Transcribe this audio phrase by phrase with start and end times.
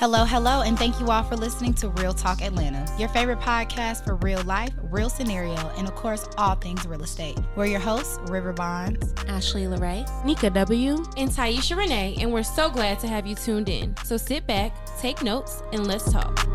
[0.00, 4.02] Hello, hello, and thank you all for listening to Real Talk Atlanta, your favorite podcast
[4.02, 7.38] for real life, real scenario, and of course, all things real estate.
[7.54, 12.70] We're your hosts, River Bonds, Ashley Larae, Neika W, and Tiesha Renee, and we're so
[12.70, 13.94] glad to have you tuned in.
[14.02, 16.48] So sit back, take notes, and let's talk.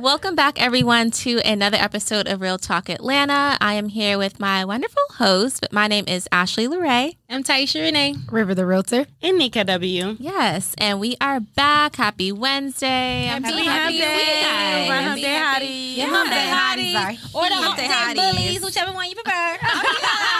[0.00, 3.58] Welcome back, everyone, to another episode of Real Talk Atlanta.
[3.60, 7.18] I am here with my wonderful host, but my name is Ashley Larae.
[7.28, 8.14] I'm Tiesha Renee.
[8.30, 9.04] River the Realtor.
[9.22, 10.16] and Neika W.
[10.18, 11.96] Yes, and we are back.
[11.96, 13.28] Happy Wednesday.
[13.28, 14.16] I'm Happy so hump happy day.
[14.16, 14.90] we guys.
[14.90, 15.96] Right, hump day hottie.
[15.96, 17.34] Yeah, Hump day hotties are hotties.
[17.34, 18.32] Or the Hump hump day day hotties.
[18.32, 19.58] bullies, whichever one you prefer.
[19.60, 19.82] Funny.
[19.82, 20.39] The real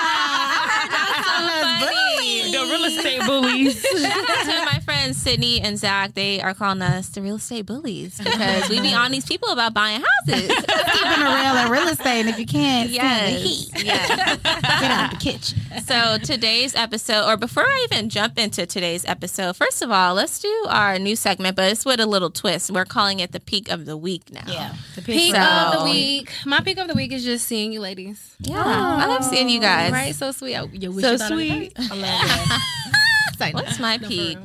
[2.96, 3.80] estate bullies.
[4.00, 6.14] Shout out to my friends Sydney and Zach.
[6.14, 9.74] They are calling us the real estate bullies because we be on these people about
[9.74, 10.48] buying houses.
[10.48, 14.38] Keeping it real in real estate, and if you can't stand the heat, yes, yes.
[14.80, 15.58] get out the kitchen.
[15.86, 20.40] So today's episode, or before I even jump into today's episode, first of all, let's
[20.40, 22.70] do our new segment, but it's with a little twist.
[22.72, 24.42] We're calling it the peak of the week now.
[24.48, 26.32] Yeah, the Peak So- of the week.
[26.44, 28.34] My peak of the week is just seeing you ladies.
[28.40, 29.92] Yeah, I love seeing you guys.
[29.92, 30.14] Right?
[30.14, 30.56] So sweet.
[30.56, 31.72] I, you wish so you thought of me sweet.
[31.78, 33.50] I love that.
[33.54, 34.38] What's my peak?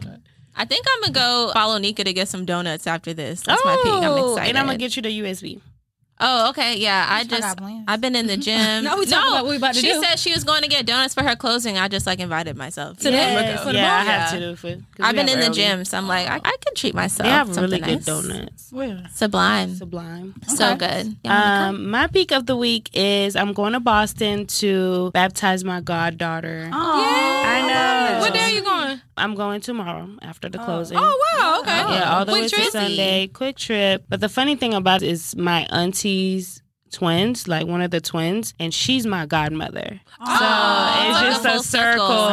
[0.56, 3.42] I think I'm gonna go follow Neika to get some donuts after this.
[3.42, 3.94] That's my peak.
[3.94, 4.50] I'm Oh, excited.
[4.50, 5.59] And I'm gonna get you the USB.
[6.18, 6.78] Oh, okay.
[6.78, 7.60] Yeah, I I just.
[7.88, 8.86] I've been in the gym.
[8.86, 10.02] no, we talking about what we about to she do.
[10.02, 11.78] said she was going to get donuts for her closing.
[11.78, 12.98] I just like invited myself.
[12.98, 13.34] Today?
[13.34, 14.70] Yes, For the yeah, I have to do for.
[14.72, 17.26] 'cause I've been have in the gym, so I'm like, I, I could treat myself.
[17.28, 18.06] They have something really nice.
[18.06, 18.72] good donuts.
[18.72, 19.04] Where?
[19.14, 19.76] Sublime.
[19.76, 20.36] Sublime.
[20.48, 21.08] So good.
[21.08, 21.76] You wanna come?
[21.76, 26.70] Um, my peak of the week is I'm going to Boston to baptize my goddaughter.
[26.72, 27.34] I
[27.76, 28.20] know.
[28.20, 29.02] What day are you going?
[29.18, 30.66] I'm going tomorrow after the oh.
[30.66, 30.98] closing.
[31.00, 31.62] Oh, wow.
[31.62, 31.95] Okay.
[31.95, 32.72] Yeah, all the Quick way to?
[32.72, 33.28] Sunday.
[33.28, 34.06] Quick trip.
[34.09, 36.62] But the funny thing about it is my auntie's
[36.96, 40.00] twins, like one of the twins, and she's my godmother.
[40.18, 42.08] so Oh, it's like just a a, circle.
[42.08, 42.28] circle.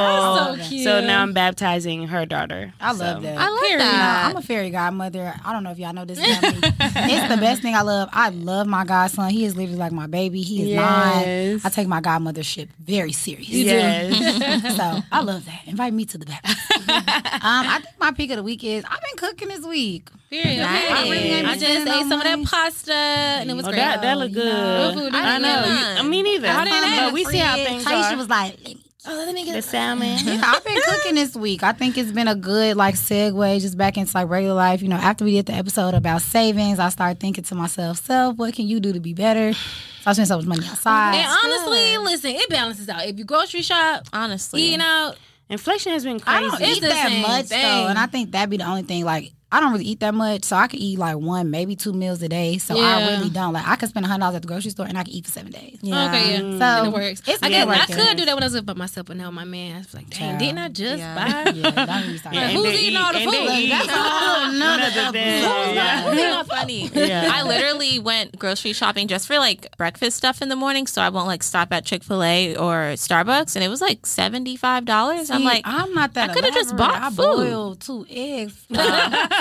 [0.55, 0.85] That's so cute.
[0.85, 2.73] So now I'm baptizing her daughter.
[2.81, 3.39] I love So- that.
[3.39, 3.81] I love Period.
[3.81, 4.27] that.
[4.31, 5.35] I'm a fairy godmother.
[5.45, 8.09] I don't know if y'all know this it's the best thing I love.
[8.13, 9.29] I love my godson.
[9.31, 10.42] He is literally like my baby.
[10.42, 10.81] He is Yes.
[10.81, 11.61] mine.
[11.65, 13.48] I take my godmothership very serious.
[13.48, 14.77] Yes.
[14.77, 15.63] so I love that.
[15.67, 16.59] Invite me to the baptism.
[16.89, 17.03] um,
[17.42, 20.09] I think my peak of the week is I've been cooking this week.
[20.33, 20.59] Period.
[20.61, 20.91] Nice.
[20.91, 23.77] I really I just ate no some of that pasta and it was Oh, great.
[23.81, 24.47] that that look you good.
[24.53, 24.81] know.
[24.87, 26.03] What food I you know.
[26.03, 26.48] You- Me neither.
[26.48, 27.15] I didn't but ask.
[27.15, 28.17] we see how things Tiesha are.
[28.17, 30.17] was like, "Let me Oh, let me the salmon.
[30.25, 31.65] Yeah, I've been cooking this week.
[31.65, 34.81] I think it's been a good like segue just back into like regular life.
[34.81, 38.37] You know, after we did the episode about savings, I started thinking to myself, self,
[38.37, 39.53] what can you do to be better?
[39.55, 39.61] So
[40.07, 41.17] I spent so much money outside.
[41.17, 43.05] And honestly, listen, it balances out.
[43.07, 44.63] If you grocery shop, Honestly.
[44.71, 45.15] you know,
[45.51, 46.51] Inflation has been I crazy.
[46.51, 47.61] don't eat the that same much thing.
[47.63, 49.05] though, and I think that'd be the only thing.
[49.05, 51.92] Like, I don't really eat that much, so I could eat like one, maybe two
[51.92, 52.57] meals a day.
[52.58, 53.52] So I really don't.
[53.52, 55.27] Like, I could spend a hundred dollars at the grocery store and I could eat
[55.27, 55.79] for seven days.
[55.83, 56.08] Yeah.
[56.08, 56.58] okay, yeah, mm-hmm.
[56.58, 57.23] So and it works.
[57.27, 59.30] it's I been guess I could do that when I was by myself, but now
[59.30, 60.39] my man, I was like, dang, Child.
[60.39, 61.14] didn't I just Yeah.
[61.14, 61.51] buy?
[61.52, 62.35] Yeah, don't even start.
[62.35, 63.58] Yeah, Like, and who's they eating eat- all the and they food?
[63.58, 65.45] eat That's a whole nother another thing.
[65.45, 65.74] episode.
[66.17, 66.30] Yeah.
[66.30, 66.91] Not funny.
[67.12, 67.30] Yeah.
[67.35, 71.08] I literally went grocery shopping just for like breakfast stuff in the morning, so I
[71.11, 74.85] won't like stop at Chick Fil A or Starbucks, and it was like seventy five
[74.86, 75.30] dollars.
[75.30, 76.30] I'm like, I'm not that.
[76.30, 77.17] I coulda just bought I food.
[77.17, 78.64] boiled two eggs.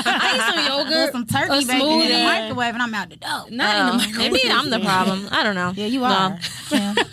[0.05, 3.15] I eat some yogurt, some a turkey bacon in the microwave, and I'm out the
[3.17, 3.45] door.
[3.49, 4.31] Not in the microwave.
[4.33, 5.27] maybe I'm the problem.
[5.31, 5.73] I don't know.
[5.75, 6.37] Yeah, you are.
[6.69, 6.95] Kim.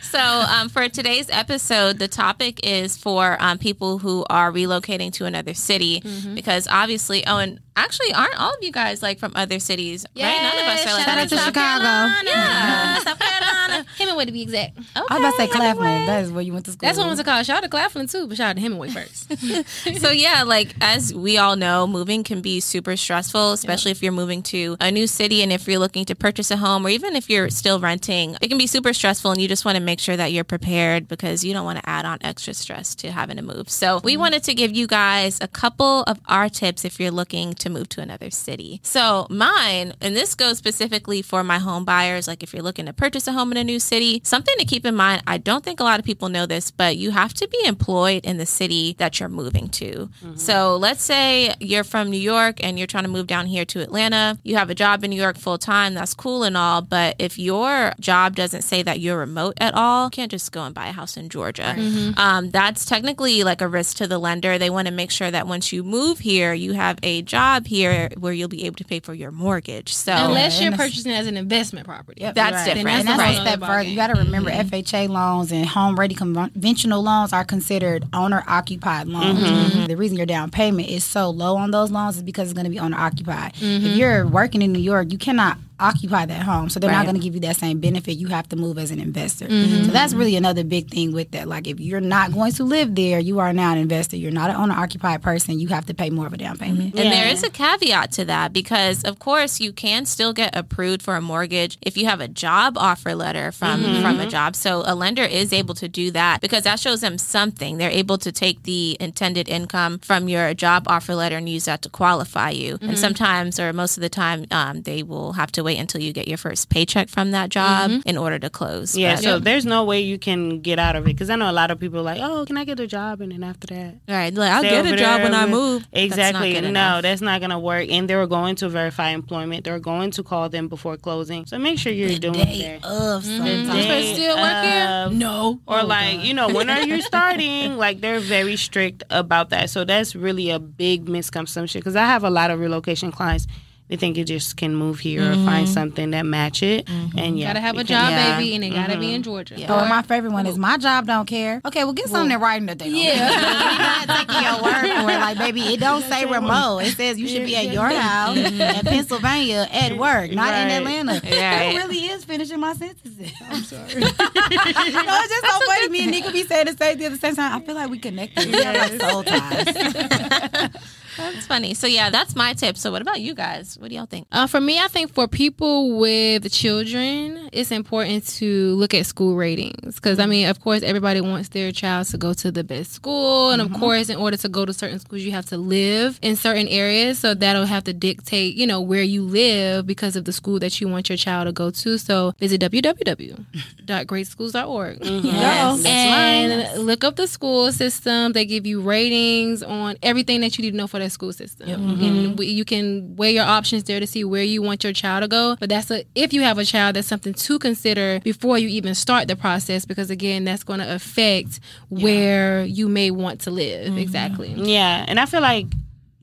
[0.00, 5.24] So, um, for today's episode, the topic is for um, people who are relocating to
[5.26, 6.34] another city Mm-hmm.
[6.34, 10.06] because obviously, oh, and actually, aren't all of you guys like from other cities?
[10.16, 10.22] right?
[10.22, 11.84] None of us are like shout out to South Chicago.
[11.84, 12.22] Carolina.
[12.24, 12.98] Yeah.
[13.04, 13.86] South Carolina.
[13.98, 14.78] Hemingway to be exact.
[14.94, 15.86] I was about to say Claflin.
[15.86, 16.06] Hemingway.
[16.06, 16.86] That is where you went to school.
[16.86, 17.42] That's what I was call.
[17.42, 19.38] Shout out to Claflin too, but shout out to Hemingway first.
[20.00, 24.12] so yeah, like as we all know, moving can be super stressful, especially if you're
[24.12, 27.16] moving to a new city and if you're looking to purchase a home or even
[27.16, 28.36] if you're still renting.
[28.40, 31.08] It can be super stressful and you just want to make sure that you're prepared
[31.08, 33.68] because you don't want to add on extra stress to having to move.
[33.68, 34.20] So we mm-hmm.
[34.20, 37.88] wanted to give you guys a couple of our tips if you're looking to move
[37.90, 38.80] to another city.
[38.82, 42.92] So mine, and this goes specifically for my home buyers, like if you're looking to
[42.92, 45.80] purchase a home in a new city, something to keep in mind, I don't think
[45.80, 48.94] a lot of people know this, but you have to be employed in the city
[48.98, 50.08] that you're moving to.
[50.36, 53.80] So let's say you're from New York and you're trying to move down here to
[53.80, 54.38] Atlanta.
[54.42, 57.38] You have a job in New York full time, that's cool and all, but if
[57.38, 60.88] your job doesn't say that you're remote at all, you can't just go and buy
[60.88, 61.74] a house in Georgia.
[62.16, 64.58] Um, that's technically like a risk to the lender.
[64.58, 68.10] They want to make sure that once you move here, you have a job here
[68.18, 69.94] where you'll be able to pay for your mortgage.
[69.94, 72.22] So Unless you're and that's- purchasing as an investment property.
[72.22, 72.74] Yep, That's you're right.
[72.74, 72.98] different.
[72.98, 73.38] And that's Right.
[73.38, 73.82] a step further.
[73.82, 74.24] You got to mm-hmm.
[74.24, 79.38] remember FHA loans and home ready conventional loans are considered owner occupied loans.
[79.38, 79.86] Mm-hmm.
[79.86, 82.64] The reason your down payment is so low on those loans is because it's going
[82.64, 83.52] to be owner occupied.
[83.54, 83.86] If mm-hmm.
[83.96, 86.68] you're working in New York, you cannot occupy that home.
[86.68, 88.14] So they're not going to give you that same benefit.
[88.14, 89.46] You have to move as an investor.
[89.46, 89.84] Mm-hmm.
[89.84, 91.48] So that's really another big thing with that.
[91.48, 94.16] Like if you're not going to live there, you are now an investor.
[94.16, 95.58] You're not an owner occupied person.
[95.58, 96.94] You have to pay more of a down payment.
[96.94, 97.32] And there Yeah.
[97.32, 101.20] is a caveat to that because, of course, you can still get approved for a
[101.20, 104.02] mortgage if you have a job offer letter from mm-hmm.
[104.02, 104.56] from a job.
[104.56, 107.78] So a lender is able to do that because that shows them something.
[107.78, 111.82] They're able to take the intended income from your job offer letter and use that
[111.82, 112.74] to qualify you.
[112.74, 112.94] And mm-hmm.
[112.94, 116.28] sometimes, or most of the time, um, they will have to wait until you get
[116.28, 118.08] your first paycheck from that job mm-hmm.
[118.08, 118.96] in order to close.
[118.96, 121.50] Yeah, But- so there's no way you can get out of it because I know
[121.50, 123.20] a lot of people are like, oh, can I get a job?
[123.20, 125.86] And then after that, right, like I'll get a job when I move.
[125.92, 126.54] Exactly.
[126.54, 127.02] good no, enough.
[127.02, 127.90] that's not gonna work.
[127.90, 129.64] And they're going to verify employment.
[129.64, 131.46] They're going to call them before closing.
[131.46, 132.88] So make sure you're doing Day that.
[132.88, 133.68] of sometimes.
[133.68, 135.18] Day still work here?
[135.18, 135.60] No.
[135.66, 137.76] Or oh, like, you know, when are you starting?
[137.76, 139.70] like they're very strict about that.
[139.70, 143.46] So that's really a big misconception because I have a lot of relocation clients.
[143.88, 145.46] They think you just can move here or mm-hmm.
[145.46, 146.86] find something that match it.
[146.86, 147.18] Mm-hmm.
[147.18, 148.36] And yeah, Gotta have a can- job, Yeah.
[148.36, 149.54] baby, and it gotta be in Georgia.
[149.72, 151.60] Or my favorite one is my job don't care.
[151.64, 153.14] Okay, well get something in writing that they don't Yeah.
[153.14, 154.06] care.
[154.06, 155.16] We're not taking your word for it.
[155.26, 156.80] Like, baby, it don't say remote.
[156.80, 158.86] It says you should be at your house in mm-hmm.
[158.86, 161.20] Pennsylvania at work, not in Atlanta.
[161.36, 161.72] Right.
[161.72, 163.32] Who really is finishing my sentences?
[163.42, 163.82] I'm sorry.
[163.94, 165.88] no, it's just so funny.
[165.88, 167.60] Me and Nick be saying the same thing at the same time.
[167.60, 168.46] I feel like we connected.
[168.46, 170.70] We have like soul ties.
[171.16, 171.74] That's funny.
[171.74, 172.76] So yeah, that's my tip.
[172.76, 173.78] So what about you guys?
[173.78, 174.26] What do y'all think?
[174.32, 179.36] Uh, for me, I think for people with children, it's important to look at school
[179.36, 180.30] ratings because I mm-hmm.
[180.30, 183.68] mean, of course, everybody wants their child to go to the best school, and of
[183.68, 183.80] mm-hmm.
[183.80, 187.18] course, in order to go to certain schools, you have to live in certain areas.
[187.18, 190.80] So that'll have to dictate, you know, where you live because of the school that
[190.80, 191.98] you want your child to go to.
[191.98, 195.00] So visit www.greatschools.org.
[195.00, 195.26] Mm-hmm.
[195.26, 195.84] Yes.
[195.86, 198.32] And look up the school system.
[198.32, 201.68] They give you ratings on everything that you need to know for school system.
[201.68, 202.36] And mm-hmm.
[202.36, 205.28] we- you can weigh your options there to see where you want your child to
[205.28, 205.56] go.
[205.58, 208.94] But that's a if you have a child, that's something to consider before you even
[208.94, 213.88] start the process because again, that's going to affect where you may want to live.
[213.88, 213.98] Mm-hmm.
[213.98, 214.48] Exactly.
[214.56, 215.66] Yeah, and I feel like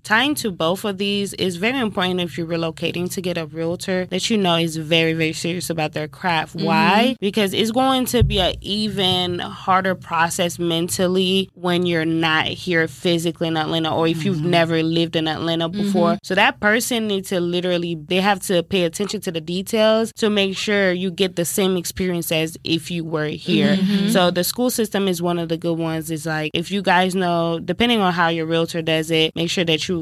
[0.03, 4.05] tying to both of these is very important if you're relocating to get a realtor
[4.07, 6.57] that you know is very very serious about their craft.
[6.57, 6.65] Mm-hmm.
[6.65, 7.15] Why?
[7.19, 13.47] Because it's going to be an even harder process mentally when you're not here physically
[13.47, 14.49] in atlanta or if you've mm-hmm.
[14.49, 15.81] never lived in atlanta mm-hmm.
[15.81, 16.17] before.
[16.23, 20.29] So that person needs to literally they have to pay attention to the details to
[20.29, 23.77] make sure you get the same experience as if you were here.
[24.09, 26.11] So the school system is one of the good ones.
[26.11, 29.63] Is like if you guys know depending on how your realtor does it make sure
[29.63, 29.92] that you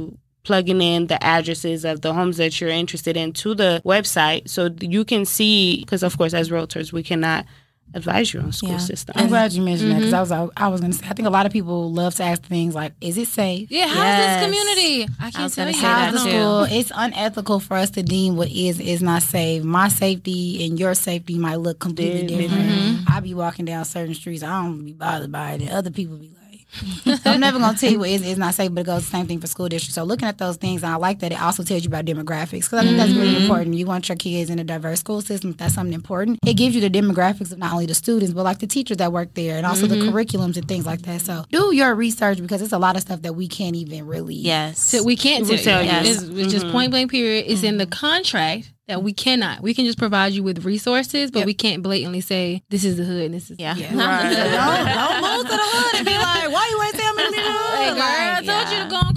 [0.44, 4.70] plugging in the addresses of the homes that you're interested in to the website so
[4.82, 7.46] you can see because of course as realtors we cannot
[7.94, 8.78] advise you on school Yeah.
[8.92, 10.34] system I'm glad you mentioned that because mm-hmm.
[10.34, 12.42] I was I was gonna say I think a lot of people love to ask
[12.44, 14.22] things like, "Is it safe?" Yeah, how's Yes.
[14.24, 15.14] this community?
[15.20, 15.74] I I can't was tell you.
[15.74, 16.32] say How's that the too.
[16.32, 16.64] school?
[16.80, 19.64] It's unethical for us to deem what is is not safe.
[19.64, 22.50] My safety and your safety might look completely Different.
[22.52, 22.70] different.
[22.72, 23.12] Mm-hmm.
[23.14, 26.16] I be walking down certain streets, I don't be bothered by it, and other people
[26.18, 26.38] be like.
[27.26, 29.28] I'm never gonna tell you what is is not safe, but it goes the same
[29.28, 29.96] thing for school districts.
[29.96, 32.66] So looking at those things, and I like that it also tells you about demographics
[32.66, 33.42] because I think that's really mm-hmm.
[33.44, 33.76] important.
[33.76, 35.54] You want your kids in a diverse school system.
[35.54, 36.40] That's something important.
[36.46, 39.12] It gives you the demographics of not only the students, but like the teachers that
[39.12, 40.16] work there, and also the mm-hmm.
[40.16, 41.22] curriculums and things like that.
[41.22, 44.36] So do your research because it's a lot of stuff that we can't even really.
[44.36, 44.80] Yes.
[44.80, 45.92] So we can't We tell, tell you.
[45.92, 46.14] you.
[46.14, 46.72] It's, it's just mm-hmm.
[46.72, 47.46] point blank period.
[47.48, 49.62] It's in the contract that we cannot.
[49.62, 53.06] We can just provide you with resources, but we can't blatantly say this is the
[53.06, 53.74] hood and this is yeah.
[53.80, 57.32] don't, don't move to the hood and be like, why you ain't tell me to
[57.32, 57.78] the hood?
[57.80, 59.11] Hey, girl, I Like, told you to go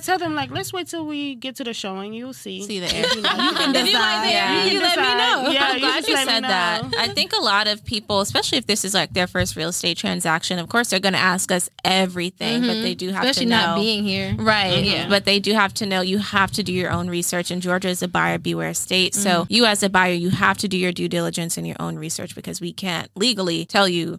[0.00, 2.62] I tell them like let's wait till we get to the show and you'll see
[2.62, 3.02] See the air.
[3.02, 3.92] You can you like decide.
[3.92, 4.64] that, Yeah.
[4.64, 5.50] you, let me know.
[5.52, 6.84] Yeah, I'm you glad you said that.
[6.96, 9.98] I think a lot of people, especially if this is like their first real estate
[9.98, 12.82] transaction, of course they're going to ask us everything, but mm-hmm.
[12.82, 13.66] they do have Especially to know.
[13.66, 14.34] not being here.
[14.38, 14.82] Right.
[14.82, 15.06] Yeah.
[15.06, 17.50] But they do have to know you have to do your own research.
[17.50, 19.14] And Georgia is a buyer beware state.
[19.14, 19.52] So mm-hmm.
[19.52, 22.34] you as a buyer, you have to do your due diligence and your own research
[22.34, 24.18] because we can't legally tell you,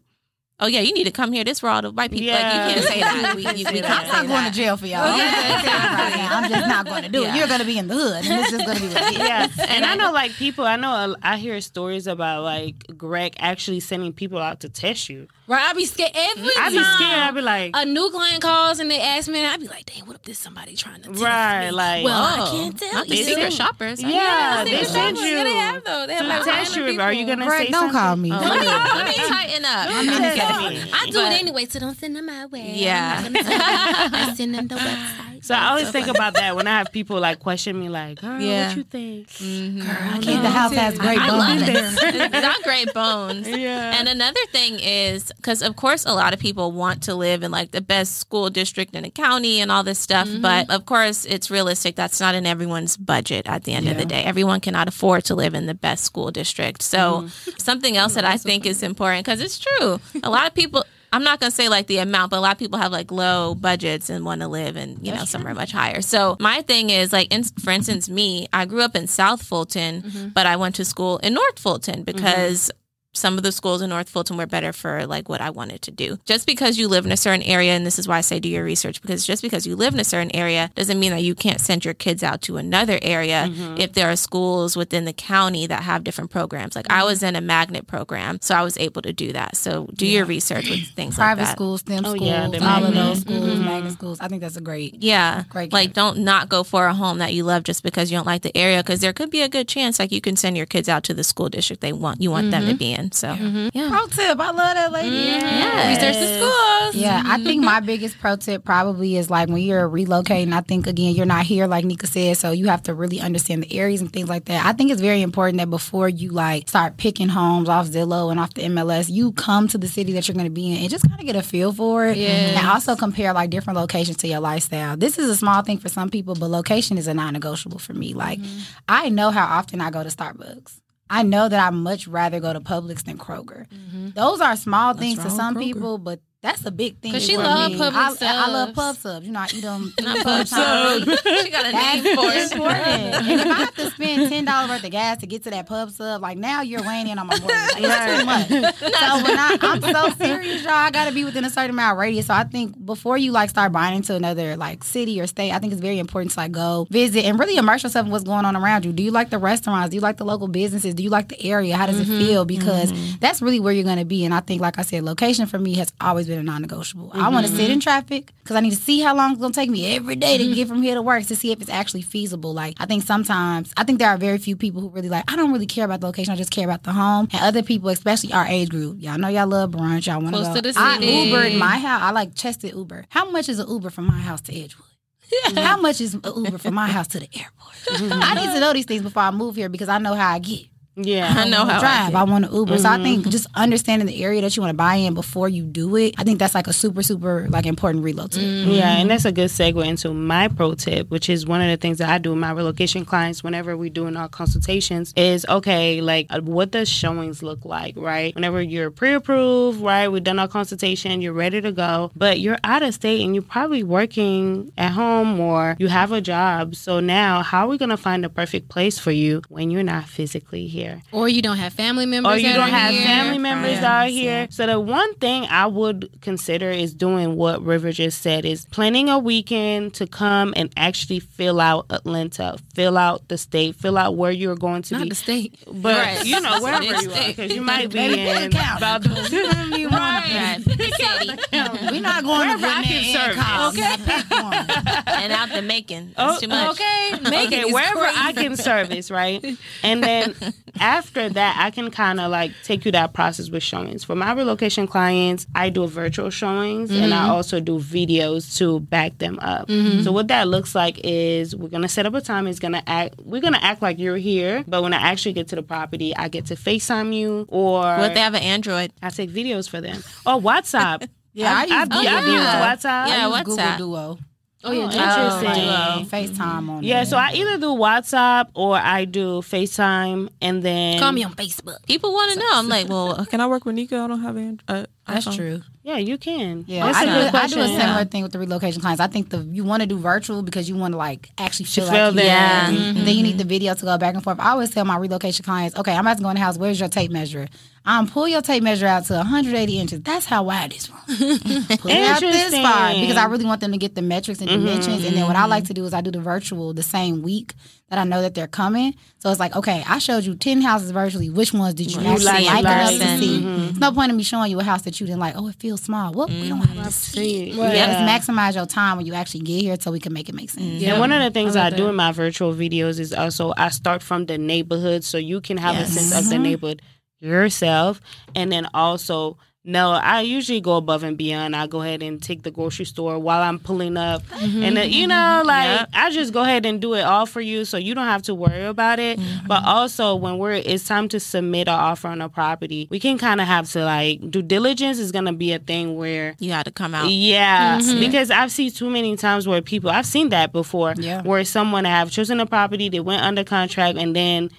[0.61, 1.43] oh yeah, you need to come here.
[1.43, 3.35] This for all the white people like you can't say that.
[3.35, 4.53] We, you, we can't I'm say not going that.
[4.53, 5.01] to jail for y'all.
[5.05, 7.33] I'm just not going to do Yeah.
[7.33, 7.37] it.
[7.37, 9.11] You're going to be in the hood, and it's just going to be what it
[9.13, 9.17] is.
[9.17, 10.65] yeah, and I know like people.
[10.65, 15.09] I know uh, I hear stories about like GREC actually sending people out to test
[15.09, 15.27] you.
[15.51, 15.69] Right?
[15.69, 17.19] I'd be scared every I'd time be scared.
[17.19, 19.85] I'd be like, a new client calls and they ask me, and I'd be like,
[19.85, 22.79] "Damn, what if this somebody trying to test right, me?" like, Well, I Oh, can't
[22.79, 23.23] tell not the you.
[23.25, 24.01] secret shoppers.
[24.01, 26.07] yeah, They they send don't- you yeah, they have though.
[26.07, 26.83] They have to like test you.
[26.85, 27.99] random Are you gonna GREC, say don't something?
[27.99, 28.31] call me.
[28.31, 28.93] Let me, oh.
[28.95, 29.89] let me tighten up.
[29.89, 30.35] Let me Okay.
[30.39, 30.91] test me.
[30.93, 32.71] I do But- it anyway, so don't send them my way.
[32.75, 33.21] Yeah.
[33.25, 34.15] I'm not gonna tell you.
[34.31, 35.43] I send them the website.
[35.43, 38.39] So I always think about that when I have people like question me, like, "Girl,
[38.39, 38.67] Yeah.
[38.69, 39.81] what you think?" Mm-hmm.
[39.81, 40.43] I can't.
[40.43, 41.67] The house has great I love bones.
[41.67, 42.15] it.
[42.31, 43.47] It's got great bones.
[43.47, 43.97] Yeah.
[43.99, 47.51] And another thing is because, of course, a lot of people want to live in
[47.51, 50.27] like the best school district in the county and all this stuff.
[50.27, 50.41] Mm-hmm.
[50.41, 51.95] But of course, it's realistic.
[51.95, 54.23] That's not in everyone's budget at the end of the day.
[54.23, 56.81] Everyone cannot afford to live in the best school district.
[56.83, 57.51] So, mm-hmm.
[57.57, 59.99] something else that I think is important because it's true.
[60.23, 60.85] A lot of people.
[61.13, 63.53] I'm not gonna say like the amount, but a lot of people have like low
[63.53, 66.01] budgets and want to live in you know somewhere much higher.
[66.01, 70.03] So my thing is like, in, for instance, me, I grew up in South Fulton,
[70.03, 70.27] mm-hmm.
[70.29, 72.71] but I went to school in North Fulton because
[73.13, 75.91] some of the schools in North Fulton were better for like what I wanted to
[75.91, 76.17] do.
[76.25, 78.49] Just because you live in a certain area, and this is why I say do
[78.49, 81.35] your research, because just because you live in a certain area doesn't mean that you
[81.35, 83.77] can't send your kids out to another area mm-hmm.
[83.77, 86.75] if there are schools within the county that have different programs.
[86.75, 87.07] Like I mm-hmm.
[87.07, 89.55] was in a magnet program, so I was able to do that.
[89.57, 91.35] So do your research with things like that.
[91.35, 93.65] Private schools, STEM Oh, schools, yeah, the all of those schools, mm-hmm.
[93.65, 94.19] magnet schools.
[94.19, 94.95] I think that's a great.
[95.01, 95.43] Yeah.
[95.49, 98.27] Great like don't not go for a home that you love just because you don't
[98.27, 100.65] like the area because there could be a good chance like you can send your
[100.65, 103.00] kids out to the school district they want you want them to be in.
[103.11, 103.69] So mm-hmm.
[103.73, 103.89] yeah.
[103.89, 104.39] Pro tip.
[104.39, 105.09] I love that lady.
[105.09, 105.57] Mm-hmm.
[105.59, 105.89] Yeah.
[105.89, 106.95] Research the schools.
[106.95, 107.85] Yeah, I think my mm-hmm.
[107.85, 110.53] biggest pro tip probably is like when you're relocating.
[110.53, 113.63] I think again you're not here like Neika said, so you have to really understand
[113.63, 114.65] the areas and things like that.
[114.65, 118.39] I think it's very important that before you like start picking homes off Zillow and
[118.39, 120.89] off the MLS, you come to the city that you're going to be in and
[120.89, 122.17] just kind of get a feel for it.
[122.17, 122.57] Yes.
[122.57, 124.97] And also compare like different locations to your lifestyle.
[124.97, 128.13] This is a small thing for some people, but location is a non-negotiable for me.
[128.13, 128.39] Like
[128.87, 130.79] I know how often I go to Starbucks.
[131.11, 133.67] I know that I much rather go to Publix than Kroger.
[134.15, 137.11] Those are small things to some people, but that's a big thing.
[137.11, 137.77] 'Cause she love me.
[137.77, 138.75] Publix I, I love subs.
[138.75, 139.25] pub subs.
[139.27, 139.93] You know, I eat them.
[140.01, 140.99] Not pub time.
[141.05, 142.51] she got a That's name for it.
[142.51, 142.81] important.
[142.81, 145.67] and if I have to spend ten dollars worth of gas to get to that
[145.67, 147.73] pub sub, like now you're weighing in on my mortgage.
[147.73, 148.47] Like, that's too much.
[148.47, 151.93] So when I, I'm so serious, y'all, I got to be within a certain amount
[151.93, 152.25] of radius.
[152.25, 155.59] So I think before you like start buying into another like city or state, I
[155.59, 158.45] think it's very important to like go visit and really immerse yourself in what's going
[158.45, 158.93] on around you.
[158.93, 159.91] Do you like the restaurants?
[159.91, 160.95] Do you like the local businesses?
[160.95, 161.77] Do you like the area?
[161.77, 162.17] How does it mm-hmm.
[162.17, 162.45] feel?
[162.45, 163.17] Because mm-hmm.
[163.19, 164.25] that's really where you're going to be.
[164.25, 167.11] And I think, like I said, location for me has always been a non-negotiable.
[167.13, 167.61] I want to mm-hmm.
[167.61, 169.95] sit in traffic because I need to see how long it's going to take me
[169.95, 170.53] every day to mm-hmm.
[170.53, 172.53] get from here to work to see if it's actually feasible.
[172.53, 175.31] Like I think sometimes I think there are very few people who really like.
[175.31, 176.33] I don't really care about the location.
[176.33, 177.27] I just care about the home.
[177.31, 180.07] And other people, especially our age group, y'all know y'all love brunch.
[180.07, 180.55] Y'all want to go.
[180.55, 181.11] to the I city.
[181.11, 182.01] Uber in my house.
[182.01, 183.05] I like chested Uber.
[183.09, 184.87] How much is an Uber from my house to Edgewood?
[185.31, 185.57] Mm-hmm.
[185.57, 187.75] How much is an Uber from my house to the airport?
[188.23, 190.39] I need to know these things before I move here because I know how I
[190.39, 190.65] get.
[190.95, 191.33] Yeah.
[191.35, 192.11] I know wanna how drive.
[192.11, 192.19] get.
[192.19, 192.77] I, want to Uber.
[192.77, 195.63] So I think just understanding the area that you want to buy in before you
[195.63, 198.43] do it, I think that's like a super, super like important reload tip.
[198.43, 201.77] Yeah, and that's a good segue into my pro tip, which is one of the
[201.77, 206.01] things that I do with my relocation clients whenever we're doing our consultations is okay,
[206.01, 208.35] like uh, what does showings look like, right?
[208.35, 210.09] Whenever you're pre-approved, right?
[210.09, 213.43] We've done our consultation, you're ready to go, but you're out of state and you're
[213.43, 216.75] probably working at home or you have a job.
[216.75, 220.05] So now, how are we gonna find the perfect place for you when you're not
[220.09, 220.90] physically here?
[221.11, 222.33] Or you don't have family members.
[222.33, 223.03] or you that don't are have here.
[223.05, 224.47] family members friends, out here.
[224.49, 229.09] So the one thing I would consider is doing what River just said is planning
[229.09, 234.15] a weekend to come and actually fill out Atlanta, fill out the state, fill out
[234.15, 235.09] where you're going to Not be.
[235.09, 235.55] the state.
[235.67, 236.25] but Right.
[236.25, 238.77] you know wherever It's you are, because you might be in pick a county.
[238.77, 240.59] about the You Right.
[241.91, 243.73] We're not going Wherever to I can Gwinnett serve and Cobb.
[243.73, 243.77] it.
[243.77, 245.13] You gotta pick one.
[245.21, 246.13] and out the Macon.
[246.15, 246.71] That's oh, too much.
[246.71, 248.17] Okay, make okay, it is wherever crazy.
[248.19, 249.43] I can service, right?
[249.83, 250.35] And then
[250.79, 254.03] after that, I can kind of like take you that process with showings.
[254.03, 257.31] For my relocation clients, I do virtual showings and I mm-hmm.
[257.31, 259.67] also do videos to back them up.
[259.67, 260.01] Mm-hmm.
[260.01, 262.47] So what that looks like is we're gonna set up a time.
[262.47, 263.15] It's gonna act.
[263.23, 266.27] We're gonna act like you're here, but when I actually get to the property, I
[266.27, 268.91] get to Facetime you or What they have an Android?
[269.01, 271.07] I take videos for them or WhatsApp.
[271.33, 272.33] Yeah, I use I've, Google I've Duo.
[272.33, 273.07] used WhatsApp.
[273.07, 273.77] Yeah, I use Google WhatsApp.
[273.77, 274.19] Duo.
[274.63, 275.63] Oh yeah, Interesting.
[275.65, 277.07] Oh, FaceTime on Yeah, it.
[277.07, 281.83] so I either do WhatsApp or I do FaceTime and then call me on Facebook.
[281.87, 282.49] People want to know.
[282.51, 284.03] I'm like, well, Can I work with Neika?
[284.03, 284.61] I don't have an.
[284.67, 285.61] Uh, That's true.
[285.83, 286.63] Yeah, you can.
[286.67, 288.03] Yeah, That's I a do, I do a similar Yeah.
[288.03, 289.01] thing with the relocation clients.
[289.01, 291.85] I think the you want to do virtual because you want to like actually feel
[291.85, 292.75] feel like you them.
[292.75, 292.87] there.
[292.89, 294.39] And Then you need the video to go back and forth.
[294.39, 296.57] I always tell my relocation clients, okay, I'm about to go in the house.
[296.59, 297.47] Where's your tape measure?
[297.83, 300.01] Um, pull your tape measure out to 180 inches.
[300.01, 300.99] That's how wide this room.
[301.07, 303.01] pull it out this far Interesting.
[303.01, 305.03] because I really want them to get the metrics and mm-hmm, dimensions.
[305.05, 305.49] And then what I mm-hmm.
[305.49, 307.53] like to do is I do the virtual the same week
[307.89, 308.95] that I know that they're coming.
[309.17, 311.29] So it's like, okay, I showed you 10 houses virtually.
[311.29, 313.19] Which ones did you actually like like, enough to person.
[313.19, 313.39] see?
[313.39, 313.57] Mm-hmm.
[313.65, 315.33] There's no point in me showing you a house that you didn't like.
[315.35, 316.13] Oh, it feels small.
[316.13, 317.53] Well, we don't have to see it.
[317.53, 317.73] See, Yeah.
[317.73, 318.05] yeah.
[318.05, 320.51] Just maximize your time when you actually get here so we can make it make
[320.51, 320.83] sense.
[320.83, 321.89] And one of the things I I, do that.
[321.89, 325.75] in my virtual videos is also I start from the neighborhood so you can have
[325.75, 325.89] Yes.
[325.89, 326.81] a sense of the neighborhood.
[327.21, 328.01] Yourself
[328.35, 331.55] and then also no, I usually go above and beyond.
[331.55, 334.63] I go ahead and take the grocery store while I'm pulling up, mm-hmm.
[334.63, 335.47] and uh, you know, mm-hmm.
[335.47, 335.89] like Yep.
[335.93, 338.33] I just go ahead and do it all for you, so you don't have to
[338.33, 339.19] worry about it.
[339.19, 339.45] Mm-hmm.
[339.45, 343.19] But also, when we're it's time to submit an offer on a property, we can
[343.19, 346.65] kind of have to like due diligence is gonna be a thing where You had
[346.65, 347.11] to come out.
[347.11, 351.21] yeah, because I've seen too many times where people I've seen that before, Yeah.
[351.21, 354.49] where someone have chosen a property, they went under contract, and then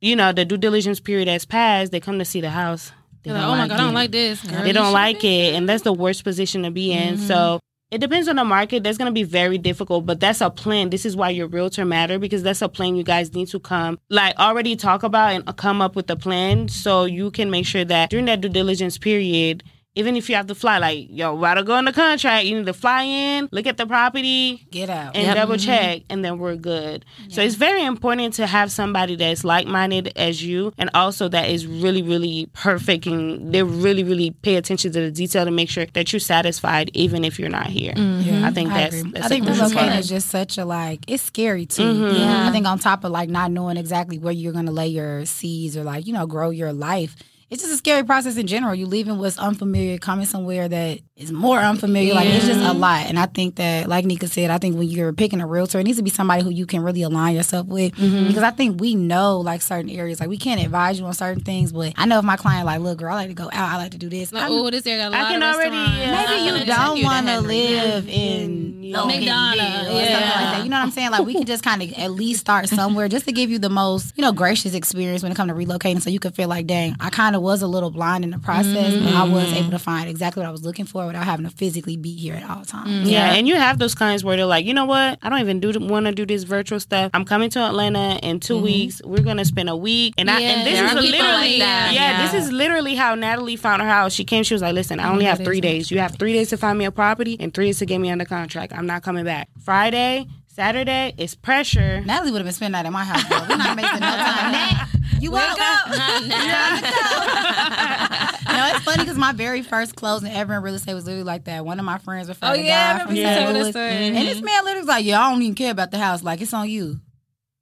[0.00, 1.92] you know the due diligence period has passed.
[1.92, 2.92] They come to see the house.
[3.22, 4.42] They They're like, oh my god, I don't like this.
[4.42, 7.14] Girl, They don't like it, and that's the worst position to be in.
[7.14, 7.26] Mm-hmm.
[7.26, 7.60] So.
[7.88, 8.82] It depends on the market.
[8.82, 10.90] That's going to be very difficult, but that's a plan.
[10.90, 14.00] This is why your realtor matter because that's a plan you guys need to come
[14.10, 17.84] like already talk about and come up with a plan so you can make sure
[17.84, 19.62] that during that due diligence period,
[19.96, 22.56] even if you have to fly, like yo, while to go on the contract, you
[22.56, 25.16] need to fly in, look at the property, Get out.
[25.16, 27.04] and double check, and then we're good.
[27.28, 31.48] So it's very important to have somebody that's like minded as you, and also that
[31.48, 35.70] is really, really perfect, and they really, really pay attention to the detail to make
[35.70, 37.94] sure that you're satisfied, even if you're not here.
[37.96, 41.00] I think I that's, that's I think a crucial relocating is just such a like
[41.08, 41.82] it's scary too.
[41.82, 42.16] Mm-hmm.
[42.16, 42.48] Yeah.
[42.48, 45.76] I think on top of like not knowing exactly where you're gonna lay your seeds
[45.76, 47.16] or like, you know, grow your life.
[47.48, 48.74] It's just a scary process in general.
[48.74, 52.12] You leaving what's unfamiliar, coming somewhere that is more unfamiliar.
[52.14, 53.06] Like it's just a lot.
[53.06, 55.84] And I think that, like Neika said, I think when you're picking a realtor, it
[55.84, 57.92] needs to be somebody who you can really align yourself with.
[57.94, 58.26] Mm-hmm.
[58.26, 60.18] Because I think we know like certain areas.
[60.18, 62.80] Like we can't advise you on certain things, but I know if my client like,
[62.80, 64.32] look, girl, I like to go out, I like to do this.
[64.32, 66.28] Like, I'm- oh, this area got a I lot can of already, restaurants.
[66.30, 70.32] uh, Maybe you don't want to live in In Loganville McDonough, or something yeah.
[70.34, 70.64] like that.
[70.64, 71.10] You know what I'm saying?
[71.10, 73.68] Like we can just kind of at least start somewhere just to give you the
[73.68, 76.66] most, you know, gracious experience when it comes to relocating, so you can feel like,
[76.66, 79.56] dang, I kind of was a little blind in the process, but I was mm-hmm.
[79.56, 82.34] able to find exactly what I was looking for without having to physically be here
[82.34, 82.90] at all times.
[82.90, 83.06] Mm-hmm.
[83.06, 85.18] Yeah, and you have those kinds where they're like, you know what?
[85.22, 87.10] I don't even do want to do this virtual stuff.
[87.14, 88.64] I'm coming to Atlanta in 2 mm-hmm.
[88.64, 89.02] weeks.
[89.04, 91.58] We're gonna spend a week, and I Yeah, and this there is are people literally
[91.58, 92.22] like yeah, Yeah.
[92.22, 94.12] this is literally how Natalie found her house.
[94.12, 94.44] She came.
[94.44, 95.90] She was like, listen, I only have three days.
[95.90, 98.10] You have three days to find me a property and three days to get me
[98.10, 98.72] under contract.
[98.76, 99.48] I'm not coming back.
[99.64, 102.00] Friday, Saturday it's pressure.
[102.02, 103.24] Natalie would have been spending that at my house.
[103.24, 103.44] Girl.
[103.48, 104.52] We're not making no time.
[104.52, 104.86] Nat,
[105.20, 105.66] you want to go?
[108.52, 111.44] no, it's funny because my very first closing ever in real estate was literally like
[111.44, 111.64] that.
[111.64, 113.38] One of my friends referred Oh, a yeah, I guy remember from you St.
[113.38, 113.70] telling that Louis.
[113.70, 114.16] story.
[114.18, 116.22] And this man literally was like, "Yeah, I don't even care about the house.
[116.22, 117.00] Like it's on you."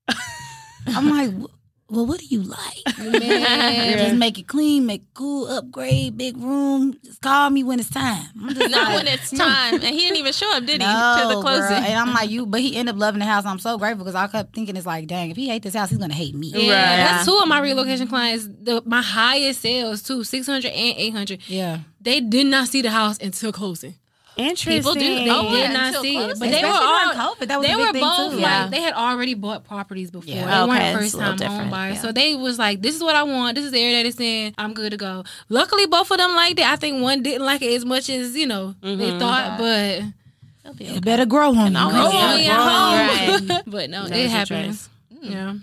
[0.86, 1.30] I'm like,
[1.94, 2.98] "Well, what do you like?
[2.98, 3.98] Man.
[3.98, 6.98] Just make it clean, make it cool, upgrade, big room.
[7.04, 9.36] Just call me when it's time." I'm just Not like, when it's hmm.
[9.36, 9.74] time.
[9.74, 10.86] And he didn't even show up, did he?
[10.86, 11.68] no, to the closing.
[11.68, 11.84] girl.
[11.84, 13.44] And I'm like, you, but he ended up loving the house.
[13.46, 15.90] I'm so grateful because I kept thinking it's like, dang, if he hate this house,
[15.90, 16.48] he's gonna hate me.
[16.48, 16.96] Yeah, Right.
[16.96, 18.46] that's two of my relocation clients.
[18.46, 21.40] The, my highest sales too, 600 and 800.
[21.48, 21.80] Yeah.
[22.00, 23.94] They did not see the house until closing.
[24.36, 24.72] Interesting.
[24.82, 25.00] People do.
[25.00, 26.38] They Oh, did not until see it, closing.
[26.40, 27.34] but they were all.
[27.34, 28.36] COVID, that was they a big were thing, both too.
[28.38, 28.66] like Yeah.
[28.68, 30.34] they had already bought properties before.
[30.34, 30.46] Yeah.
[30.46, 32.02] They Okay, weren't first time home buyers, yeah.
[32.02, 33.54] so they was like, "This is what I want.
[33.54, 34.54] This is the area that it's in.
[34.58, 36.66] I'm good to go." Luckily, both of them liked it.
[36.66, 39.18] I think one didn't like it as much as you know they mm-hmm.
[39.20, 40.02] thought, but
[40.80, 41.78] It better grow on you.
[41.78, 42.10] always girl.
[42.12, 43.62] oh, Yeah, yeah, right.
[43.66, 44.88] but no, That it was a happens.
[45.22, 45.54] Yeah.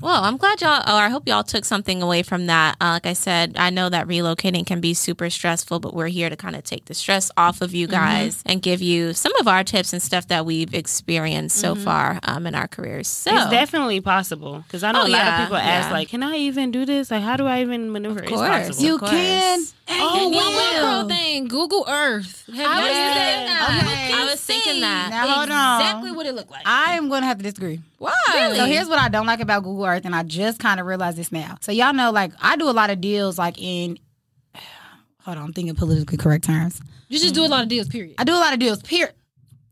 [0.00, 2.76] Well, I'm glad y'all, or I hope y'all took something away from that.
[2.80, 6.30] Uh, like I said, I know that relocating can be super stressful, but we're here
[6.30, 7.76] to kind of take the stress off of Mm-hmm.
[7.76, 11.74] you guys and give you some of our tips and stuff that we've experienced so
[11.74, 13.08] far um, in our careers.
[13.08, 13.40] So, Mm-hmm.
[13.42, 15.92] It's definitely possible because I know Oh, a lot yeah, of people ask yeah.
[15.92, 17.10] like, "Can I even do this?
[17.10, 18.40] Like, how do I even maneuver?" Of course.
[18.48, 18.84] possible.
[18.84, 19.12] You Of course.
[19.12, 19.64] can.
[19.88, 21.48] Oh, And you one more girl thing.
[21.48, 22.44] Google Earth.
[22.46, 23.46] Have you I was used that?
[23.46, 23.82] that.
[23.84, 24.12] Okay.
[24.14, 25.10] I was thinking that.
[25.10, 25.80] Now hold on.
[25.80, 26.62] Exactly what it looked like.
[26.64, 27.80] I am going to have to disagree.
[28.04, 28.52] Why?
[28.54, 31.16] So here's what I don't like about Google Earth, and I just kind of realized
[31.16, 31.56] this now.
[31.62, 33.98] So y'all know, like, I do a lot of deals, like in.
[35.22, 36.82] Hold on, I'm thinking politically correct terms.
[37.08, 37.88] you just do a lot of deals.
[37.88, 38.16] Period.
[38.18, 38.82] I do a lot of deals.
[38.82, 39.14] Period.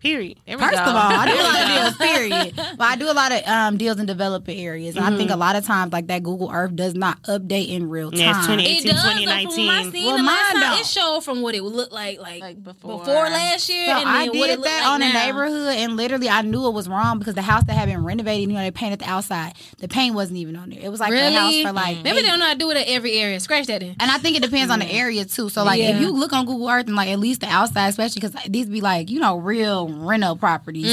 [0.03, 0.38] Period.
[0.47, 0.81] There First go.
[0.81, 2.55] of all, I do a lot of deals, period.
[2.77, 4.97] But I do a lot of um, deals in developing areas.
[4.97, 7.88] And I think a lot of times, like that Google Earth does not update in
[7.88, 8.19] real time.
[8.21, 9.03] Yeah, it's 20 It 18, does.
[9.03, 10.07] though, From what 2019.
[10.07, 12.65] Well, the last mine time, it showed from what it would look like, like, Like
[12.65, 12.99] before.
[12.99, 13.15] before.
[13.31, 15.07] last year, So and I did what it that like on now.
[15.07, 18.03] the neighborhood, and literally I knew it was wrong because the house that had been
[18.05, 19.53] renovated, you know, they painted the outside.
[19.79, 20.81] The paint wasn't even on there.
[20.83, 21.33] It was like Really?
[21.33, 22.03] the house for like.
[22.03, 23.38] Maybe eight- they don't know how to do it at every area.
[23.38, 23.95] Scratch that in.
[24.01, 25.49] And I think it depends on the area too.
[25.49, 25.95] So like Yeah.
[25.95, 28.67] if you look on Google Earth and like at least the outside, especially because these
[28.67, 30.87] be like you know real rental properties,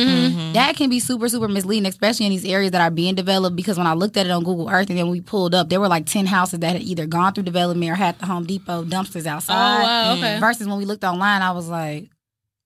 [0.53, 3.55] that can be super super misleading, especially in these areas that are being developed.
[3.55, 5.79] Because when I looked at it on Google Earth and then we pulled up, there
[5.79, 8.83] were like ten houses that had either gone through development or had the Home Depot
[8.83, 9.53] dumpsters outside.
[9.55, 10.39] Oh, wow, okay.
[10.39, 12.09] Versus when we looked online, I was like,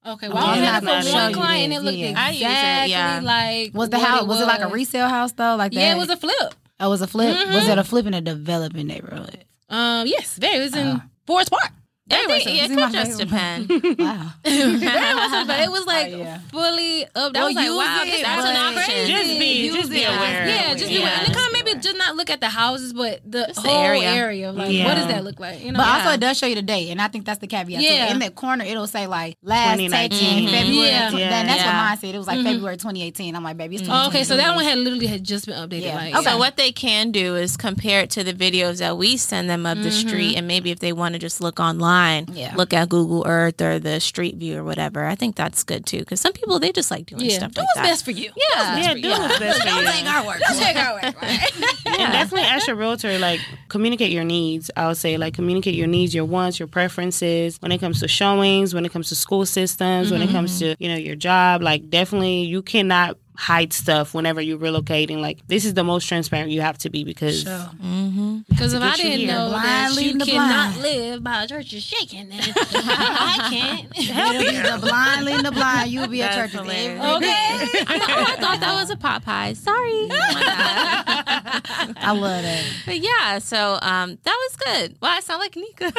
[0.06, 1.80] Okay, I'm well, I gonna had have it to for one you client, and it
[1.82, 2.14] looked yeah.
[2.18, 3.20] I use exactly yeah.
[3.24, 5.56] like was the what house was it like a resale house though?
[5.56, 5.80] Like that?
[5.80, 6.56] Yeah, it was a flip.
[6.80, 7.36] Oh, it was a flip.
[7.54, 9.46] Was it a flip in a developing neighborhood?
[9.70, 10.58] Um, yes, very.
[10.58, 11.00] It was in Uh.
[11.26, 11.72] Forest Park.
[12.12, 13.68] I think much it It's could just favorite.
[13.68, 13.98] depend.
[14.00, 14.30] Wow.
[14.44, 16.40] Very much but it was like Oh, yeah.
[16.52, 17.32] fully up.
[17.32, 18.80] That Well, was like, wow, it, that's an crazy.
[18.80, 19.08] option.
[19.08, 20.48] Just be, Use just be aware.
[20.48, 21.00] Yeah, just be Yeah.
[21.02, 21.14] aware.
[21.24, 21.34] And the
[21.74, 24.10] comment maybe just not look at the houses, but the Just the whole area.
[24.10, 24.50] area.
[24.50, 24.86] of like, Yeah.
[24.86, 25.64] what does that look like?
[25.64, 27.48] You know, But also, it does show you the date, and I think that's the
[27.48, 27.82] caveat.
[27.82, 27.92] Yeah.
[27.94, 28.12] Yeah.
[28.12, 30.20] in that corner, it'll say like last 2019.
[30.20, 30.48] taken mm-hmm.
[30.54, 30.88] February.
[30.90, 31.10] Yeah.
[31.10, 31.30] tw- Yeah.
[31.44, 31.66] That's Yeah.
[31.68, 32.16] what mine said.
[32.16, 32.48] It was like mm-hmm.
[32.48, 33.36] February 2018.
[33.36, 35.82] I'm like, baby, it's Oh, okay, so that one had literally had just been updated.
[35.84, 35.96] Yeah.
[35.96, 36.24] Like, Okay.
[36.30, 39.66] So what they can do is compare it to the videos that we send them
[39.66, 40.08] of the mm-hmm.
[40.08, 42.54] street, and maybe if they want to just look online, Yeah.
[42.56, 45.06] look at Google Earth or the Street View or whatever.
[45.06, 47.62] I think that's good too, because some people they just like doing yeah, stuff do
[47.62, 47.84] like what's that.
[47.84, 48.32] best for you.
[48.36, 48.78] Yeah.
[48.78, 50.08] Yeah, do what's best for you.
[50.08, 50.40] our work.
[50.58, 51.52] Take our way, right?
[51.86, 54.72] And definitely ask your realtor, like, communicate your needs.
[54.76, 58.08] I would say, like, communicate your needs, your wants, your preferences when it comes to
[58.08, 60.36] showings, when it comes to school systems, when it mm-hmm.
[60.36, 61.62] comes to, you know, your job.
[61.62, 65.20] Like, definitely, you cannot hide stuff whenever you're relocating.
[65.20, 67.44] Like, this is the most transparent you have to be because.
[67.44, 69.28] Because if I didn't here.
[69.34, 70.82] know Blind that you cannot blind.
[70.82, 73.90] live by a church is shaking, then I can't.
[73.90, 75.90] the blind leading the blind.
[75.92, 77.02] You'll be at That's church every hilarious.
[77.02, 77.16] day.
[77.16, 77.86] Okay.
[77.88, 79.56] I thought that was a Popeye.
[79.56, 80.08] Sorry.
[80.12, 81.94] Oh.
[81.98, 82.64] I love it.
[82.86, 84.96] But yeah, so um, that was good.
[85.02, 85.92] Well, I sound like Neika.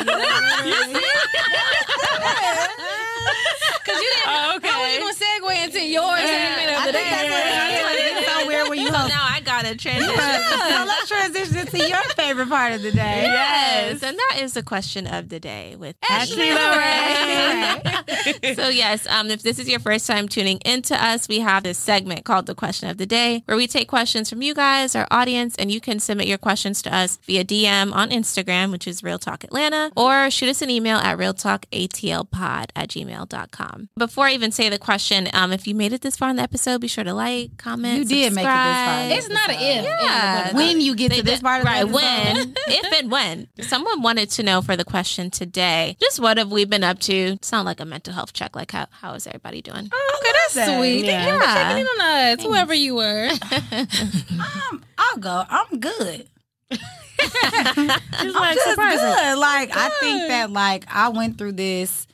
[3.84, 4.24] Because you didn't.
[4.24, 4.54] How are
[4.90, 7.23] you going to segue into yours your segment of the day?
[7.30, 9.08] It's so weird when you so host.
[9.08, 10.14] now I got to transition.
[10.14, 13.22] so let's transition into your favorite part of the day.
[13.24, 18.54] Yes, and that is the question of the day with Ashley Lorraine.
[18.54, 21.78] so yes, um, if this is your first time tuning into us, we have this
[21.78, 25.06] segment called the question of the day, where we take questions from you guys, our
[25.10, 29.02] audience, and you can submit your questions to us via DM on Instagram, which is
[29.02, 33.88] Real Talk Atlanta, or shoot us an email at realtalkatlpod at gmail.com.
[33.96, 36.42] Before I even say the question, um, if you made it this far in the
[36.42, 39.18] episode, be sure to like, comment, You did make it this far.
[39.18, 39.84] It's not an if.
[39.84, 40.54] Yeah.
[40.54, 41.94] When you get They to this did- part of right episode.
[41.94, 46.50] when if and when someone wanted to know for the question today just what have
[46.52, 49.62] we been up to sound like a mental health check like how, how is everybody
[49.62, 51.04] doing Okay, that's sweet.
[51.04, 51.24] Yeah.
[51.24, 52.00] Thank you for checking in on
[52.38, 53.30] us, whoever you were.
[54.70, 55.44] Um, I'll go.
[55.48, 56.26] I'm good.
[56.70, 56.82] Just
[57.42, 59.38] I'm like just good.
[59.38, 62.06] Like I think that like I went through this.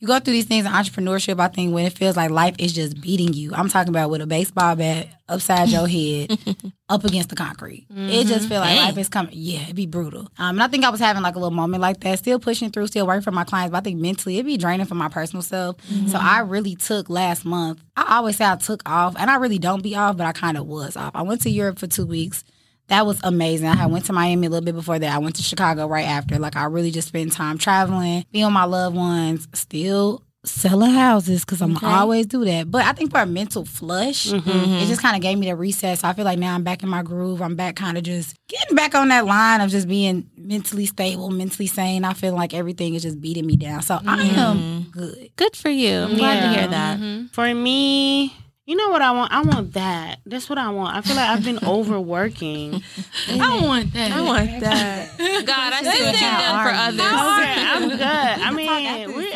[0.00, 1.40] You go through these things in entrepreneurship.
[1.40, 3.52] I think when it feels like life is just beating you.
[3.52, 6.38] I'm talking about with a baseball bat upside your head,
[6.88, 7.86] up against the concrete.
[7.90, 8.84] It just feel like Dang.
[8.84, 9.32] life is coming.
[9.34, 10.28] Yeah, it'd be brutal.
[10.38, 12.20] Um, and I think I was having like a little moment like that.
[12.20, 13.72] Still pushing through, still working for my clients.
[13.72, 15.76] But I think mentally it'd be draining for my personal self.
[16.06, 17.82] So I really took last month.
[17.96, 20.56] I always say I took off, and I really don't be off, but I kind
[20.56, 21.10] of was off.
[21.14, 22.44] I went to Europe for two weeks.
[22.88, 23.68] That was amazing.
[23.68, 25.14] I went to Miami a little bit before that.
[25.14, 26.38] I went to Chicago right after.
[26.38, 31.44] Like I really just spent time traveling, being with my loved ones, still selling houses
[31.44, 32.70] because I'm gonna always do that.
[32.70, 34.48] But I think for a mental flush, mm-hmm.
[34.48, 35.98] it just kind of gave me the reset.
[35.98, 37.42] So I feel like now I'm back in my groove.
[37.42, 41.30] I'm back kind of just getting back on that line of just being mentally stable,
[41.30, 42.04] mentally sane.
[42.04, 43.82] I feel like everything is just beating me down.
[43.82, 44.90] So I am mm-hmm.
[44.90, 45.30] good.
[45.36, 47.26] good for you i'm glad to hear that mm-hmm.
[47.32, 48.34] For me,
[48.68, 49.32] you know what I want?
[49.32, 50.20] I want that.
[50.26, 50.94] That's what I want.
[50.94, 52.82] I feel like I've been overworking.
[53.30, 54.12] I want that.
[54.12, 55.08] i want that
[55.46, 58.00] god i see what you've done for others Okay, I'm good.
[58.46, 59.24] I mean, we,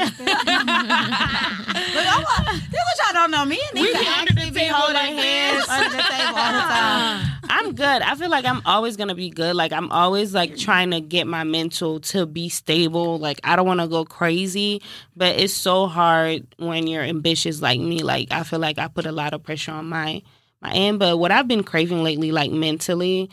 [1.93, 3.45] Look, I'm a, this what y'all don't know.
[3.45, 7.42] Me and Neika be under actually be holding hands under the table all the time.
[7.49, 8.03] I'm good.
[8.03, 9.57] I feel like I'm always gonna be good.
[9.57, 13.19] Like I'm always like trying to get my mental to be stable.
[13.19, 14.83] Like I don't want to go crazy,
[15.17, 18.03] but it's so hard when you're ambitious like me.
[18.03, 20.23] Like I feel like I put a lot of pressure on my
[20.61, 20.99] my end.
[20.99, 23.31] But what I've been craving lately, like mentally.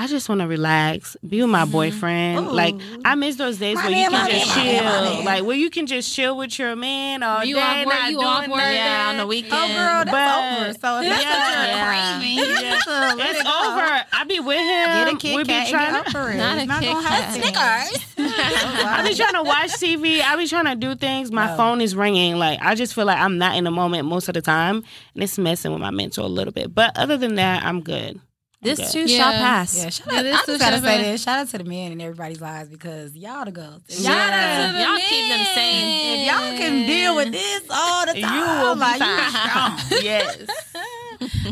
[0.00, 1.72] I just want to relax, be with my mm-hmm.
[1.72, 2.46] boyfriend.
[2.52, 5.14] Like I miss those days My where you can just man, my man, my chill,
[5.16, 5.24] man.
[5.24, 8.10] like where you can just chill with your man all You day, off work, not
[8.10, 8.56] you doing off work.
[8.58, 8.74] nothing.
[8.76, 10.72] yeah on the weekend Oh, girl, that's But- over.
[10.74, 11.38] So if that's Yeah.
[11.38, 12.18] what you're Yeah.
[12.18, 14.04] craving, you need to let It's it over.
[14.12, 14.86] I be with him.
[14.86, 16.18] Get a Kit we Kat be trying to.
[16.18, 16.36] over it.
[16.38, 17.24] Not It's a not Kit gonna Kat.
[17.24, 18.04] hurt Snickers.
[18.18, 20.20] I be trying to watch TV.
[20.22, 21.32] I be trying to do things.
[21.32, 21.56] My oh.
[21.56, 22.36] phone is ringing.
[22.38, 24.84] Like I just feel like I'm not in the moment most of the time,
[25.14, 26.72] and it's messing with my mental a little bit.
[26.72, 28.20] But other than that, I'm good.
[28.60, 28.90] This Okay.
[28.90, 29.18] too Yeah.
[29.18, 31.22] shall pass Yeah, shout Yeah, out, this I just gotta say this.
[31.22, 33.82] Shout out to the men in everybody's lives because y'all the girls.
[33.88, 36.18] If Shout y'all, out to the Y'all keep them sane.
[36.20, 39.78] if y'all can deal with this all the time, You time, will be like, fine.
[39.78, 40.00] strong.
[40.02, 40.36] yes.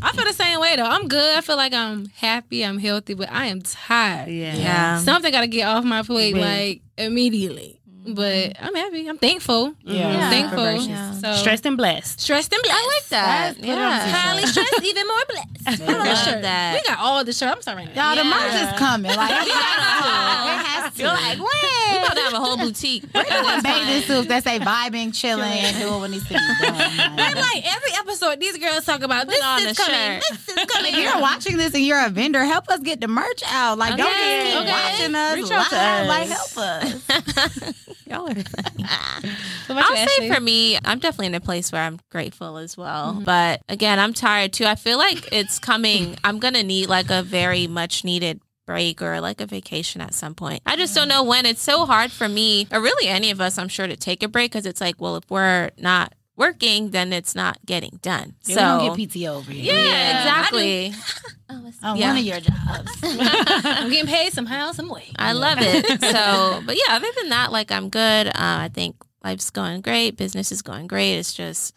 [0.02, 0.84] I feel the same way though.
[0.84, 1.36] I'm good.
[1.36, 2.64] I feel like I'm happy.
[2.64, 4.28] I'm healthy, but I am tired.
[4.28, 4.54] Yeah.
[4.56, 6.42] yeah Something got to get off my plate Right.
[6.42, 7.75] like immediately.
[8.06, 8.64] But mm-hmm.
[8.64, 9.08] I'm happy.
[9.08, 9.74] I'm thankful.
[9.82, 10.06] Yeah.
[10.08, 10.30] I'm Yeah.
[10.30, 10.72] thankful.
[10.88, 11.12] Yeah.
[11.12, 12.20] So Stressed and blessed.
[12.20, 12.78] stressed and blessed.
[12.78, 14.14] I like that Put it yeah t-shirt.
[14.16, 15.46] Highly stressed, even more blessed.
[15.66, 16.42] I love Love shirt.
[16.42, 16.74] that.
[16.74, 17.48] We got all the shirt.
[17.50, 18.14] I'm sorry right now.
[18.14, 18.36] Y'all, the Yeah.
[18.38, 19.10] merch is coming.
[19.16, 20.46] Like, it has to.
[20.46, 21.02] It has to.
[21.02, 22.02] You're like, when?
[22.04, 23.04] about to have a whole boutique.
[23.14, 26.74] at this Bathing suits that say vibing, chilling, and doing what needs to be done.
[27.18, 30.22] I'm like every episode, these girls talk about this on is the coming, shirt.
[30.46, 30.94] this is coming.
[30.94, 33.78] If you're watching this and you're a vendor, help us get the merch out.
[33.78, 34.70] Like, don't just keep okay.
[34.70, 35.58] watching us Reach live.
[35.58, 36.08] out to us.
[36.08, 37.95] Like, help us.
[38.06, 38.84] Y'all are funny.
[39.66, 40.30] What about you, I'll say Ashley?
[40.30, 43.14] for me, I'm definitely in a place where I'm grateful as well.
[43.14, 43.24] Mm-hmm.
[43.24, 44.64] But again, I'm tired too.
[44.64, 46.16] I feel like it's coming.
[46.24, 50.34] I'm gonna need like a very much needed break or like a vacation at some
[50.34, 50.62] point.
[50.66, 51.46] I just don't know when.
[51.46, 54.28] It's so hard for me, or really any of us, I'm sure, to take a
[54.28, 58.34] break because it's like, well, if we're not working, then it's not getting done.
[58.44, 59.74] Yeah, so we don't get PTO over here.
[59.74, 60.94] yeah, exactly.
[61.82, 62.08] On Yeah.
[62.08, 62.90] one of your jobs.
[63.02, 65.04] I'm getting paid somehow, some way.
[65.18, 65.84] I love it.
[66.02, 68.26] So, but yeah, other than that, like I'm good.
[68.28, 70.16] Uh, I think life's going great.
[70.16, 71.16] Business is going great.
[71.18, 71.74] It's just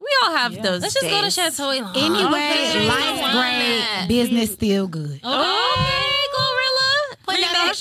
[0.00, 0.62] we all have Yeah.
[0.62, 0.82] those.
[0.82, 1.30] Let's just go to.
[1.30, 1.94] Chateau Elan.
[1.96, 2.88] Anyway, Okay.
[2.88, 4.08] life's great.
[4.08, 5.20] Business still good.
[5.22, 6.01] Okay, Glorilla.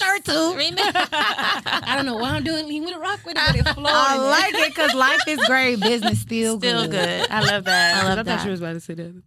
[0.01, 0.31] Shirt too.
[0.83, 2.67] I don't know what I'm doing.
[2.67, 3.77] Lean with a rock with it, but.
[3.77, 5.79] I like it because life is great.
[5.79, 7.29] Business still, Still good.
[7.29, 8.03] I love that.
[8.03, 8.45] I love thought that.
[8.45, 9.21] you was about to say that.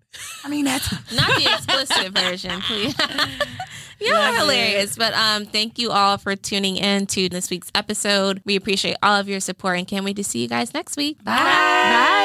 [0.45, 2.95] I mean, that's Not the explicit version, please.
[4.01, 4.97] Y'all are hilarious.
[4.97, 8.43] But um, thank you all for tuning in to this week's episode.
[8.45, 11.23] We appreciate all of your support and can't wait to see you guys next week.
[11.25, 11.37] Bye.
[11.37, 12.24] Bye.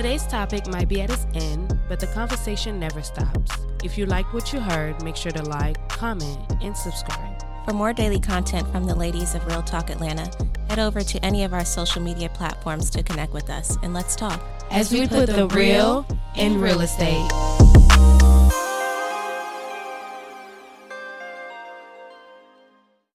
[0.00, 3.50] Today's topic might be at its end, but the conversation never stops.
[3.84, 7.44] If you liked what you heard, make sure to like, comment, and subscribe.
[7.66, 10.30] For more daily content from the ladies of Real Talk Atlanta,
[10.70, 14.16] head over to any of our social media platforms to connect with us and let's
[14.16, 14.40] talk.
[14.70, 17.89] As We put the real in real estate.